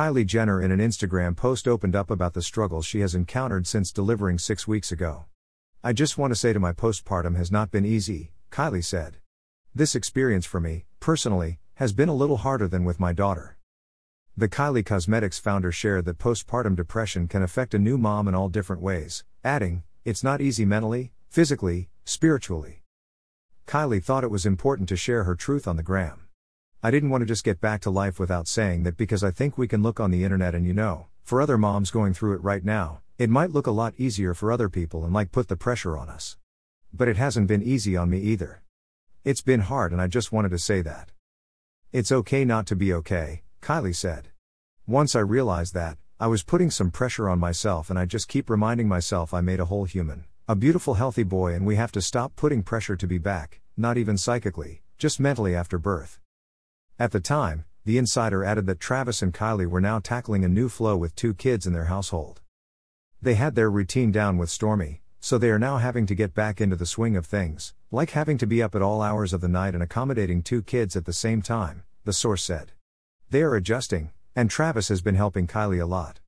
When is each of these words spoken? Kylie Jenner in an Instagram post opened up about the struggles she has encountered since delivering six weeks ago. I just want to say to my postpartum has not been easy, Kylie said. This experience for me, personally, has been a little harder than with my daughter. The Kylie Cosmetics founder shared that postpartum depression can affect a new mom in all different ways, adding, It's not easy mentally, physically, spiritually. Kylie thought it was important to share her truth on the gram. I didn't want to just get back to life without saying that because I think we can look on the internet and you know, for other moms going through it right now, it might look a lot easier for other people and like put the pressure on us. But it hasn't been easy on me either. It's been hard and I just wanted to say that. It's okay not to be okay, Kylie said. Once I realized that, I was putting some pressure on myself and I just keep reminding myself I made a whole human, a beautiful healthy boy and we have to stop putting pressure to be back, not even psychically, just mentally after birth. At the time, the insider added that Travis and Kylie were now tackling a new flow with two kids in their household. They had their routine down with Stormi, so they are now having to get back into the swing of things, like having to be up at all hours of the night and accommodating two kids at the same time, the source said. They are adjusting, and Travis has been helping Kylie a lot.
Kylie 0.00 0.24
Jenner 0.24 0.62
in 0.62 0.70
an 0.70 0.78
Instagram 0.78 1.36
post 1.36 1.68
opened 1.68 1.94
up 1.94 2.10
about 2.10 2.32
the 2.32 2.40
struggles 2.40 2.86
she 2.86 3.00
has 3.00 3.14
encountered 3.14 3.66
since 3.66 3.92
delivering 3.92 4.38
six 4.38 4.66
weeks 4.66 4.90
ago. 4.90 5.26
I 5.84 5.92
just 5.92 6.16
want 6.16 6.30
to 6.30 6.36
say 6.36 6.54
to 6.54 6.58
my 6.58 6.72
postpartum 6.72 7.36
has 7.36 7.52
not 7.52 7.70
been 7.70 7.84
easy, 7.84 8.32
Kylie 8.50 8.82
said. 8.82 9.18
This 9.74 9.94
experience 9.94 10.46
for 10.46 10.58
me, 10.58 10.86
personally, 11.00 11.58
has 11.74 11.92
been 11.92 12.08
a 12.08 12.14
little 12.14 12.38
harder 12.38 12.66
than 12.66 12.86
with 12.86 12.98
my 12.98 13.12
daughter. 13.12 13.58
The 14.38 14.48
Kylie 14.48 14.86
Cosmetics 14.86 15.38
founder 15.38 15.70
shared 15.70 16.06
that 16.06 16.16
postpartum 16.16 16.76
depression 16.76 17.28
can 17.28 17.42
affect 17.42 17.74
a 17.74 17.78
new 17.78 17.98
mom 17.98 18.26
in 18.26 18.34
all 18.34 18.48
different 18.48 18.80
ways, 18.80 19.24
adding, 19.44 19.82
It's 20.06 20.24
not 20.24 20.40
easy 20.40 20.64
mentally, 20.64 21.12
physically, 21.28 21.90
spiritually. 22.06 22.84
Kylie 23.66 24.02
thought 24.02 24.24
it 24.24 24.30
was 24.30 24.46
important 24.46 24.88
to 24.88 24.96
share 24.96 25.24
her 25.24 25.34
truth 25.34 25.68
on 25.68 25.76
the 25.76 25.82
gram. 25.82 26.22
I 26.82 26.90
didn't 26.90 27.10
want 27.10 27.20
to 27.20 27.26
just 27.26 27.44
get 27.44 27.60
back 27.60 27.82
to 27.82 27.90
life 27.90 28.18
without 28.18 28.48
saying 28.48 28.84
that 28.84 28.96
because 28.96 29.22
I 29.22 29.30
think 29.30 29.58
we 29.58 29.68
can 29.68 29.82
look 29.82 30.00
on 30.00 30.10
the 30.10 30.24
internet 30.24 30.54
and 30.54 30.66
you 30.66 30.72
know, 30.72 31.08
for 31.22 31.42
other 31.42 31.58
moms 31.58 31.90
going 31.90 32.14
through 32.14 32.32
it 32.32 32.42
right 32.42 32.64
now, 32.64 33.02
it 33.18 33.28
might 33.28 33.50
look 33.50 33.66
a 33.66 33.70
lot 33.70 33.92
easier 33.98 34.32
for 34.32 34.50
other 34.50 34.70
people 34.70 35.04
and 35.04 35.12
like 35.12 35.30
put 35.30 35.48
the 35.48 35.56
pressure 35.56 35.98
on 35.98 36.08
us. 36.08 36.38
But 36.90 37.06
it 37.06 37.18
hasn't 37.18 37.48
been 37.48 37.62
easy 37.62 37.98
on 37.98 38.08
me 38.08 38.18
either. 38.20 38.62
It's 39.24 39.42
been 39.42 39.60
hard 39.60 39.92
and 39.92 40.00
I 40.00 40.06
just 40.06 40.32
wanted 40.32 40.52
to 40.52 40.58
say 40.58 40.80
that. 40.80 41.10
It's 41.92 42.10
okay 42.10 42.46
not 42.46 42.66
to 42.68 42.76
be 42.76 42.94
okay, 42.94 43.42
Kylie 43.60 43.94
said. 43.94 44.28
Once 44.86 45.14
I 45.14 45.20
realized 45.20 45.74
that, 45.74 45.98
I 46.18 46.28
was 46.28 46.42
putting 46.42 46.70
some 46.70 46.90
pressure 46.90 47.28
on 47.28 47.38
myself 47.38 47.90
and 47.90 47.98
I 47.98 48.06
just 48.06 48.26
keep 48.26 48.48
reminding 48.48 48.88
myself 48.88 49.34
I 49.34 49.42
made 49.42 49.60
a 49.60 49.66
whole 49.66 49.84
human, 49.84 50.24
a 50.48 50.56
beautiful 50.56 50.94
healthy 50.94 51.24
boy 51.24 51.52
and 51.52 51.66
we 51.66 51.76
have 51.76 51.92
to 51.92 52.00
stop 52.00 52.36
putting 52.36 52.62
pressure 52.62 52.96
to 52.96 53.06
be 53.06 53.18
back, 53.18 53.60
not 53.76 53.98
even 53.98 54.16
psychically, 54.16 54.80
just 54.96 55.20
mentally 55.20 55.54
after 55.54 55.78
birth. 55.78 56.18
At 57.00 57.12
the 57.12 57.20
time, 57.20 57.64
the 57.86 57.96
insider 57.96 58.44
added 58.44 58.66
that 58.66 58.78
Travis 58.78 59.22
and 59.22 59.32
Kylie 59.32 59.66
were 59.66 59.80
now 59.80 60.00
tackling 60.00 60.44
a 60.44 60.48
new 60.48 60.68
flow 60.68 60.98
with 60.98 61.16
two 61.16 61.32
kids 61.32 61.66
in 61.66 61.72
their 61.72 61.86
household. 61.86 62.42
They 63.22 63.36
had 63.36 63.54
their 63.54 63.70
routine 63.70 64.12
down 64.12 64.36
with 64.36 64.50
Stormi, 64.50 65.00
so 65.18 65.38
they 65.38 65.48
are 65.48 65.58
now 65.58 65.78
having 65.78 66.04
to 66.04 66.14
get 66.14 66.34
back 66.34 66.60
into 66.60 66.76
the 66.76 66.84
swing 66.84 67.16
of 67.16 67.24
things, 67.24 67.72
like 67.90 68.10
having 68.10 68.36
to 68.36 68.46
be 68.46 68.62
up 68.62 68.74
at 68.74 68.82
all 68.82 69.00
hours 69.00 69.32
of 69.32 69.40
the 69.40 69.48
night 69.48 69.72
and 69.72 69.82
accommodating 69.82 70.42
two 70.42 70.60
kids 70.60 70.94
at 70.94 71.06
the 71.06 71.14
same 71.14 71.40
time, 71.40 71.84
the 72.04 72.12
source 72.12 72.44
said. 72.44 72.72
They 73.30 73.40
are 73.40 73.54
adjusting, 73.54 74.10
and 74.36 74.50
Travis 74.50 74.88
has 74.88 75.00
been 75.00 75.14
helping 75.14 75.46
Kylie 75.46 75.80
a 75.80 75.86
lot. 75.86 76.18